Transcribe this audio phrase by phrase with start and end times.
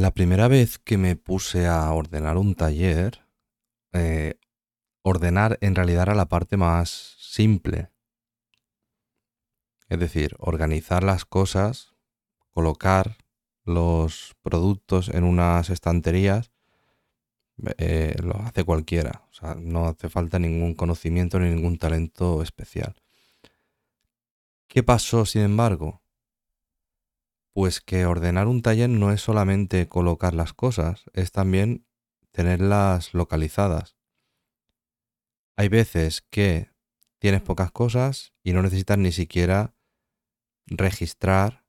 [0.00, 3.20] La primera vez que me puse a ordenar un taller,
[3.92, 4.40] eh,
[5.02, 7.90] ordenar en realidad era la parte más simple.
[9.90, 11.96] Es decir, organizar las cosas,
[12.48, 13.18] colocar
[13.66, 16.50] los productos en unas estanterías,
[17.76, 19.26] eh, lo hace cualquiera.
[19.30, 22.94] O sea, no hace falta ningún conocimiento ni ningún talento especial.
[24.66, 26.00] ¿Qué pasó, sin embargo?
[27.52, 31.84] Pues que ordenar un taller no es solamente colocar las cosas, es también
[32.30, 33.96] tenerlas localizadas.
[35.56, 36.70] Hay veces que
[37.18, 39.74] tienes pocas cosas y no necesitas ni siquiera
[40.66, 41.64] registrar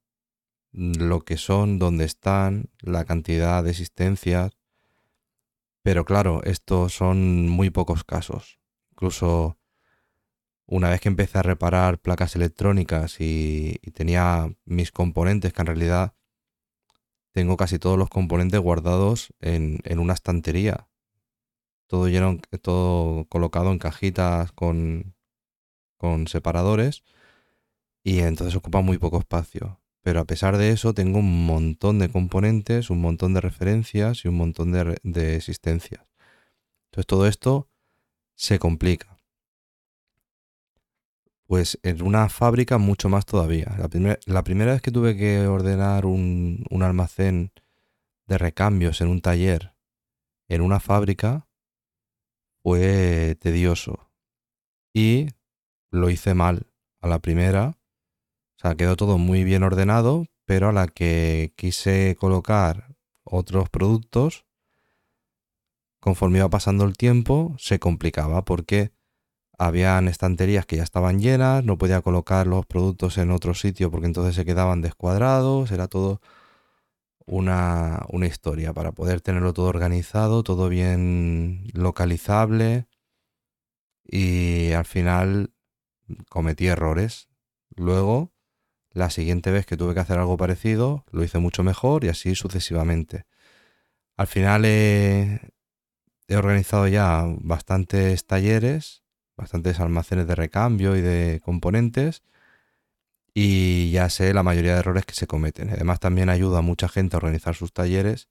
[0.71, 4.57] lo que son, dónde están, la cantidad de existencias.
[5.83, 8.59] Pero claro, estos son muy pocos casos.
[8.91, 9.57] Incluso
[10.71, 16.15] una vez que empecé a reparar placas electrónicas y, tenía mis componentes, que en realidad
[17.33, 20.87] tengo casi todos los componentes guardados en, en una estantería.
[21.87, 25.13] Todo lleno, todo colocado en cajitas con,
[25.97, 27.03] con separadores
[28.03, 29.81] y entonces ocupa muy poco espacio.
[30.01, 34.29] Pero a pesar de eso tengo un montón de componentes, un montón de referencias y
[34.29, 36.05] un montón de, existencias.
[36.85, 37.69] Entonces todo esto
[38.35, 39.10] se complica.
[41.51, 43.75] Pues en una fábrica mucho más todavía.
[44.25, 47.51] La, primera vez que tuve que ordenar un, un almacén
[48.25, 49.75] de recambios en un taller
[50.47, 51.49] en una fábrica
[52.63, 54.09] fue tedioso.
[54.93, 55.27] Y
[55.89, 56.67] lo hice mal
[57.01, 62.15] a la primera o sea, quedó todo muy bien ordenado, pero a la que quise
[62.17, 64.45] colocar otros productos,
[65.99, 68.93] conforme iba pasando el tiempo, se complicaba porque
[69.61, 74.07] habían estanterías que ya estaban llenas, no podía colocar los productos en otro sitio porque
[74.07, 76.21] entonces se quedaban descuadrados, era todo
[77.25, 82.87] una, una historia para poder tenerlo todo organizado, todo bien localizable
[84.03, 85.53] y al final
[86.29, 87.29] cometí errores.
[87.75, 88.33] Luego
[88.93, 92.35] la siguiente vez que tuve que hacer algo parecido, lo hice mucho mejor y así
[92.35, 93.25] sucesivamente.
[94.17, 95.39] Al final he,
[96.29, 99.03] organizado ya bastantes talleres,
[99.37, 102.23] bastantes almacenes de recambio y de componentes
[103.33, 105.69] y ya sé la mayoría de errores que se cometen.
[105.69, 108.29] Además también ayuda a mucha gente a organizar sus talleres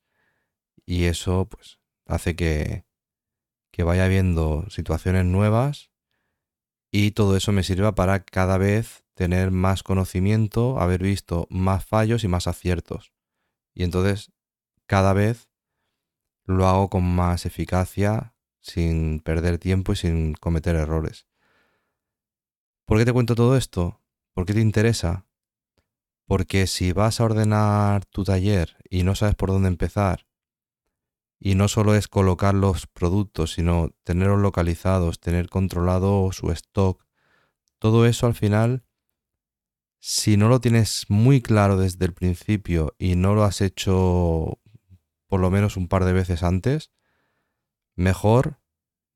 [0.86, 2.84] y eso pues hace que,
[3.70, 5.90] que vaya viendo situaciones nuevas
[6.90, 12.24] y todo eso me sirva para cada vez tener más conocimiento, haber visto más fallos
[12.24, 13.12] y más aciertos.
[13.74, 14.32] Y entonces
[14.86, 15.48] cada vez
[16.44, 21.26] lo hago con más eficacia, sin perder tiempo y sin cometer errores.
[22.84, 24.00] ¿Por qué te cuento todo esto?
[24.32, 25.26] ¿Por qué te interesa?
[26.26, 30.26] Porque si vas a ordenar tu taller y no sabes por dónde empezar,
[31.42, 37.06] y no solo es colocar los productos, sino tenerlos localizados, tener controlado su stock,
[37.78, 38.84] todo eso al final
[40.00, 44.58] si no lo tienes muy claro desde el principio y no lo has hecho
[45.28, 46.90] por lo menos un par de veces antes,
[48.00, 48.58] mejor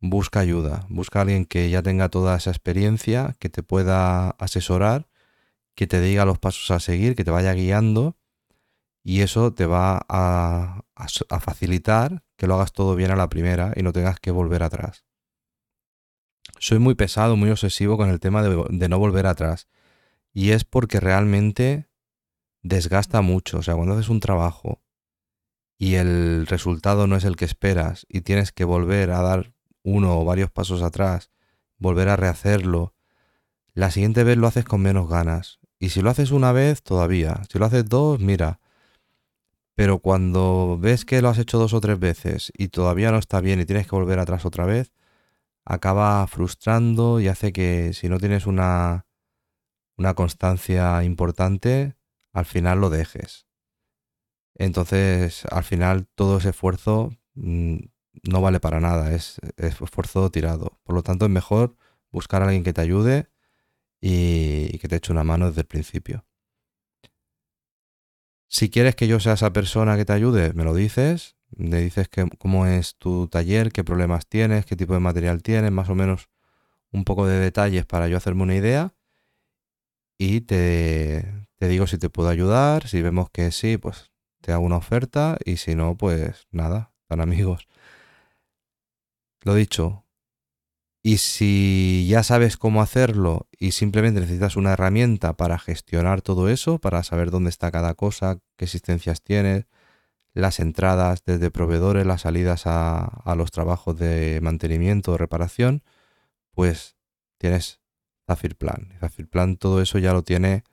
[0.00, 5.08] busca ayuda, busca a alguien que ya tenga toda esa experiencia, que te pueda asesorar,
[5.74, 8.16] que te diga los pasos a seguir, que te vaya guiando
[9.02, 10.84] y eso te va a,
[11.40, 15.04] facilitar que lo hagas todo bien a la primera y no tengas que volver atrás.
[16.58, 19.68] Soy muy pesado, muy obsesivo con el tema de no volver atrás
[20.32, 21.88] y es porque realmente
[22.62, 23.58] desgasta mucho.
[23.58, 24.83] O sea, cuando haces un trabajo
[25.78, 29.52] y el resultado no es el que esperas y tienes que volver a dar
[29.82, 31.30] uno o varios pasos atrás,
[31.78, 32.94] volver a rehacerlo,
[33.74, 35.58] la siguiente vez lo haces con menos ganas.
[35.78, 37.42] Y si lo haces una vez, todavía.
[37.50, 38.60] Si lo haces dos, mira.
[39.74, 43.40] Pero cuando ves que lo has hecho dos o tres veces y todavía no está
[43.40, 44.92] bien y tienes que volver atrás otra vez,
[45.64, 49.06] acaba frustrando y hace que si no tienes una
[49.96, 51.96] una constancia importante,
[52.32, 53.46] al final lo dejes.
[54.56, 57.78] Entonces, al final todo ese esfuerzo mm,
[58.22, 60.78] no vale para nada, es, esfuerzo tirado.
[60.84, 61.76] Por lo tanto, es mejor
[62.10, 63.28] buscar a alguien que te ayude
[64.00, 66.24] y, que te eche una mano desde el principio.
[68.48, 72.08] Si quieres que yo sea esa persona que te ayude, me lo dices, me dices
[72.38, 76.28] cómo es tu taller, qué problemas tienes, qué tipo de material tienes, más o menos
[76.92, 78.94] un poco de detalles para yo hacerme una idea
[80.18, 82.86] y te, te digo si te puedo ayudar.
[82.88, 84.12] Si vemos que sí, pues
[84.44, 87.66] te hago una oferta y si no, pues nada, tan amigos.
[89.40, 90.04] Lo dicho.
[91.02, 96.78] Y si ya sabes cómo hacerlo y simplemente necesitas una herramienta para gestionar todo eso,
[96.78, 99.64] para saber dónde está cada cosa, qué existencias tienes,
[100.34, 105.82] las entradas desde proveedores, las salidas a, a los trabajos de mantenimiento o reparación,
[106.52, 106.96] pues
[107.38, 107.80] tienes
[108.26, 108.92] Zafir Plan.
[109.00, 110.64] Zafir Plan todo eso ya lo tiene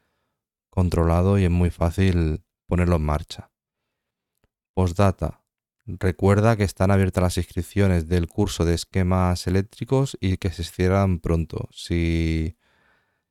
[0.69, 3.51] controlado y es muy fácil ponerlo en marcha.
[4.73, 5.41] Postdata.
[5.85, 11.19] Recuerda que están abiertas las inscripciones del curso de esquemas eléctricos y que se cierran
[11.19, 11.69] pronto.
[11.71, 12.57] Si,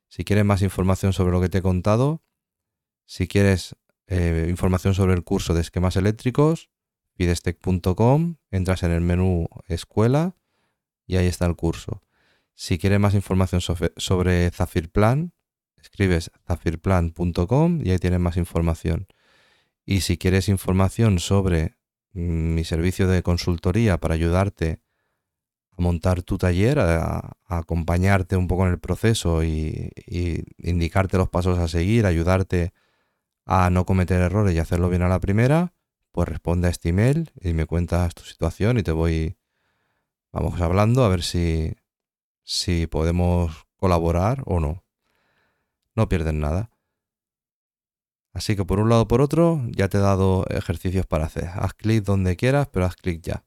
[0.07, 2.21] si quieres más información sobre lo que te he contado,
[3.05, 3.75] si quieres
[4.07, 6.69] eh, información sobre el curso de esquemas eléctricos,
[7.15, 10.35] pidestec.com, entras en el menú Escuela
[11.07, 12.01] y ahí está el curso.
[12.53, 15.33] Si quieres más información sobre, sobre Zafirplan,
[15.77, 19.07] escribes zafirplan.com y ahí tienes más información.
[19.85, 21.77] Y si quieres información sobre
[22.13, 24.81] mm, mi servicio de consultoría para ayudarte
[25.77, 31.29] a montar tu taller, a, acompañarte un poco en el proceso y, y, indicarte los
[31.29, 32.73] pasos a seguir, ayudarte
[33.45, 35.73] a no cometer errores y hacerlo bien a la primera,
[36.11, 39.37] pues responde a este email y me cuentas tu situación y te voy,
[40.31, 41.75] vamos hablando a ver si,
[42.43, 44.83] si podemos colaborar o no.
[45.95, 46.70] No pierdes nada.
[48.33, 51.49] Así que por un lado o por otro, ya te he dado ejercicios para hacer.
[51.53, 53.43] Haz clic donde quieras, pero haz clic ya.